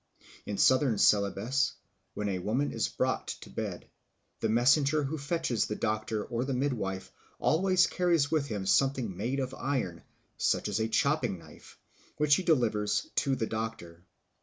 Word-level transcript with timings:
In 0.47 0.57
Southern 0.57 0.97
Celebes, 0.97 1.73
when 2.15 2.27
a 2.27 2.39
woman 2.39 2.71
is 2.71 2.87
brought 2.87 3.27
to 3.41 3.51
bed, 3.51 3.85
the 4.39 4.49
messenger 4.49 5.03
who 5.03 5.15
fetches 5.19 5.67
the 5.67 5.75
doctor 5.75 6.25
or 6.25 6.43
the 6.43 6.55
midwife 6.55 7.11
always 7.37 7.85
carries 7.85 8.31
with 8.31 8.47
him 8.47 8.65
something 8.65 9.15
made 9.15 9.39
of 9.39 9.53
iron, 9.53 10.01
such 10.39 10.67
as 10.67 10.79
a 10.79 10.87
chopping 10.87 11.37
knife, 11.37 11.77
which 12.17 12.33
he 12.33 12.41
delivers 12.41 13.11
to 13.17 13.35
the 13.35 13.45
doctor. 13.45 14.03